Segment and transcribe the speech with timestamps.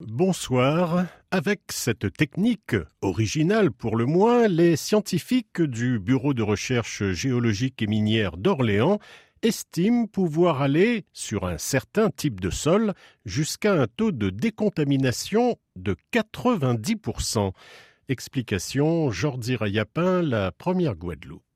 [0.00, 1.06] Bonsoir.
[1.32, 7.88] Avec cette technique, originale pour le moins, les scientifiques du Bureau de recherche géologique et
[7.88, 9.00] minière d'Orléans
[9.42, 15.96] estiment pouvoir aller, sur un certain type de sol, jusqu'à un taux de décontamination de
[16.12, 17.50] 90%.
[18.08, 21.47] Explication Jordi Rayapin, la première Guadeloupe.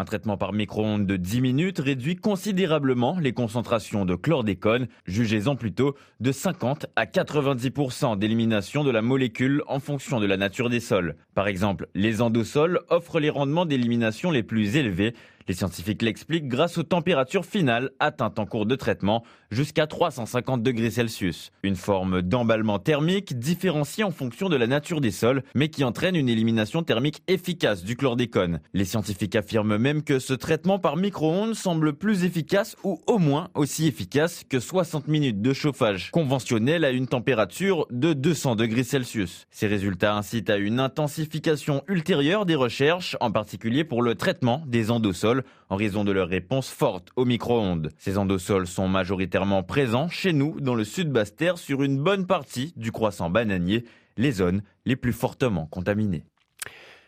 [0.00, 5.94] Un traitement par micro-ondes de 10 minutes réduit considérablement les concentrations de chlordécone, jugez-en plutôt
[6.20, 11.16] de 50 à 90% d'élimination de la molécule en fonction de la nature des sols.
[11.34, 15.12] Par exemple, les endosols offrent les rendements d'élimination les plus élevés
[15.48, 20.90] les scientifiques l'expliquent grâce aux températures finales atteintes en cours de traitement jusqu'à 350 degrés
[20.90, 21.50] Celsius.
[21.62, 26.14] Une forme d'emballement thermique différenciée en fonction de la nature des sols, mais qui entraîne
[26.14, 28.60] une élimination thermique efficace du chlordécone.
[28.74, 33.48] Les scientifiques affirment même que ce traitement par micro-ondes semble plus efficace ou au moins
[33.54, 39.46] aussi efficace que 60 minutes de chauffage conventionnel à une température de 200 degrés Celsius.
[39.50, 44.90] Ces résultats incitent à une intensification ultérieure des recherches, en particulier pour le traitement des
[44.90, 45.29] endosols
[45.68, 47.90] en raison de leur réponse forte aux micro-ondes.
[47.98, 52.72] Ces endosols sont majoritairement présents chez nous dans le sud Basse-Terre sur une bonne partie
[52.76, 53.84] du croissant bananier,
[54.16, 56.24] les zones les plus fortement contaminées.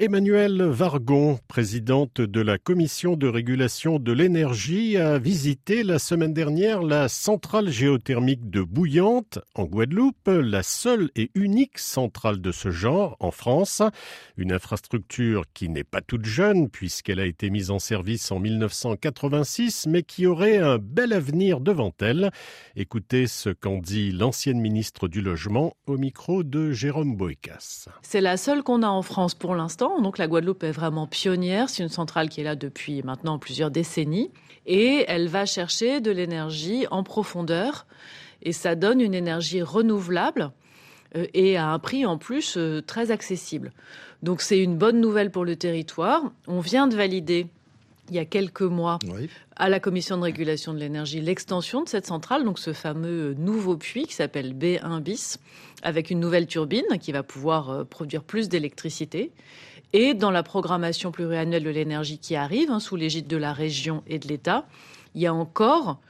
[0.00, 6.82] Emmanuelle Vargon, présidente de la Commission de régulation de l'énergie, a visité la semaine dernière
[6.82, 13.16] la centrale géothermique de Bouillante, en Guadeloupe, la seule et unique centrale de ce genre
[13.20, 13.82] en France.
[14.36, 19.86] Une infrastructure qui n'est pas toute jeune, puisqu'elle a été mise en service en 1986,
[19.86, 22.32] mais qui aurait un bel avenir devant elle.
[22.74, 27.86] Écoutez ce qu'en dit l'ancienne ministre du Logement au micro de Jérôme Boécas.
[28.02, 31.68] C'est la seule qu'on a en France pour l'instant donc la Guadeloupe est vraiment pionnière.
[31.68, 34.30] C'est une centrale qui est là depuis maintenant plusieurs décennies.
[34.66, 37.86] Et elle va chercher de l'énergie en profondeur.
[38.42, 40.50] Et ça donne une énergie renouvelable
[41.16, 43.72] euh, et à un prix en plus euh, très accessible.
[44.22, 46.22] Donc c'est une bonne nouvelle pour le territoire.
[46.46, 47.46] On vient de valider
[48.10, 48.98] il y a quelques mois
[49.56, 53.76] à la commission de régulation de l'énergie l'extension de cette centrale, donc ce fameux nouveau
[53.76, 55.38] puits qui s'appelle B1 bis,
[55.82, 59.32] avec une nouvelle turbine qui va pouvoir euh, produire plus d'électricité.
[59.96, 64.02] Et dans la programmation pluriannuelle de l'énergie qui arrive, hein, sous l'égide de la région
[64.08, 64.66] et de l'État,
[65.14, 66.00] il y a encore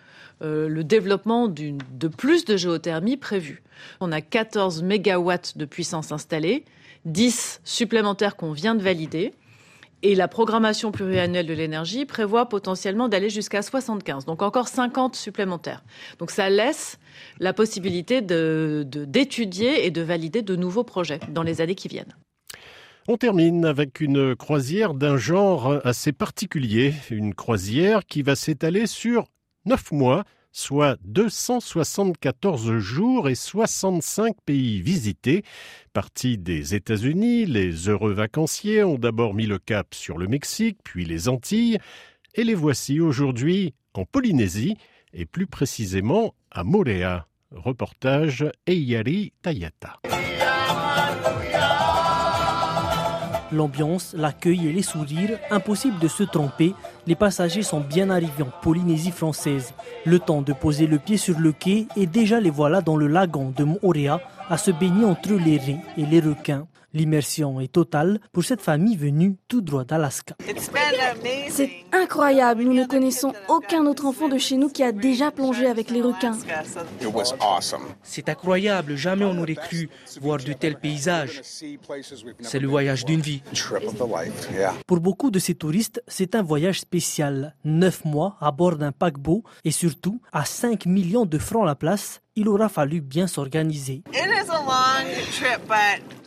[0.42, 3.62] euh, le développement de plus de géothermie prévu.
[4.00, 6.64] On a 14 mégawatts de puissance installée,
[7.04, 9.34] 10 supplémentaires qu'on vient de valider.
[10.02, 15.84] Et la programmation pluriannuelle de l'énergie prévoit potentiellement d'aller jusqu'à 75, donc encore 50 supplémentaires.
[16.18, 16.98] Donc ça laisse
[17.38, 22.14] la possibilité d'étudier et de valider de nouveaux projets dans les années qui viennent.
[23.06, 29.26] On termine avec une croisière d'un genre assez particulier, une croisière qui va s'étaler sur
[29.66, 35.42] 9 mois soit 274 jours et 65 pays visités.
[35.92, 41.04] Partis des États-Unis, les heureux vacanciers ont d'abord mis le cap sur le Mexique, puis
[41.04, 41.78] les Antilles,
[42.34, 44.76] et les voici aujourd'hui en Polynésie,
[45.12, 47.26] et plus précisément à Moréa.
[47.50, 50.00] Reportage Eyari Tayata.
[53.54, 56.74] L'ambiance, l'accueil et les sourires, impossible de se tromper,
[57.06, 59.74] les passagers sont bien arrivés en Polynésie française.
[60.04, 63.06] Le temps de poser le pied sur le quai et déjà les voilà dans le
[63.06, 64.20] lagon de Moorea
[64.50, 66.66] à se baigner entre les raies et les requins.
[66.94, 70.36] L'immersion est totale pour cette famille venue tout droit d'Alaska.
[71.50, 75.66] C'est incroyable, nous ne connaissons aucun autre enfant de chez nous qui a déjà plongé
[75.66, 76.38] avec les requins.
[78.02, 79.88] C'est incroyable, jamais on n'aurait cru
[80.20, 81.40] voir de tels paysages.
[81.42, 83.42] C'est le voyage d'une vie.
[84.86, 87.56] Pour beaucoup de ces touristes, c'est un voyage spécial.
[87.64, 92.20] Neuf mois à bord d'un paquebot et surtout à 5 millions de francs la place,
[92.36, 94.02] il aura fallu bien s'organiser.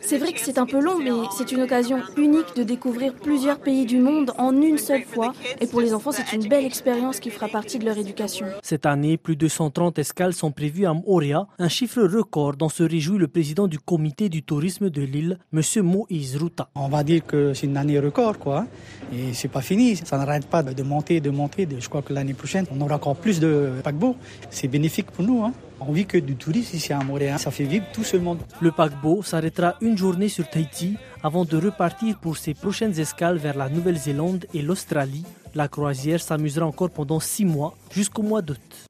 [0.00, 3.58] C'est vrai que c'est un peu long, mais c'est une occasion unique de découvrir plusieurs
[3.58, 5.34] pays du monde en une seule fois.
[5.60, 8.46] Et pour les enfants, c'est une belle expérience qui fera partie de leur éducation.
[8.62, 12.82] Cette année, plus de 130 escales sont prévues à Moorea, un chiffre record dont se
[12.82, 15.60] réjouit le président du comité du tourisme de l'île, M.
[15.82, 16.70] Moïse Ruta.
[16.74, 18.66] On va dire que c'est une année record, quoi.
[19.12, 21.68] Et c'est pas fini, ça n'arrête pas de monter, de monter.
[21.78, 24.16] Je crois que l'année prochaine, on aura encore plus de paquebots.
[24.50, 25.44] C'est bénéfique pour nous.
[25.44, 25.52] Hein.
[25.80, 27.38] On vit que du tourisme ici à Montréal.
[27.38, 28.40] Ça fait vivre tout ce monde.
[28.60, 33.56] Le paquebot s'arrêtera une journée sur Tahiti avant de repartir pour ses prochaines escales vers
[33.56, 35.24] la Nouvelle-Zélande et l'Australie.
[35.54, 38.86] La croisière s'amusera encore pendant six mois jusqu'au mois d'août.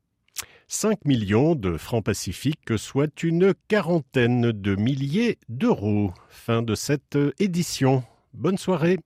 [0.71, 6.13] 5 millions de francs pacifiques, soit une quarantaine de milliers d'euros.
[6.29, 8.03] Fin de cette édition.
[8.35, 8.99] Bonne soirée.